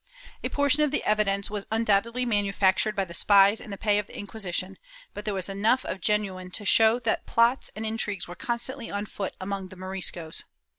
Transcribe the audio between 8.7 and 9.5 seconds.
on foot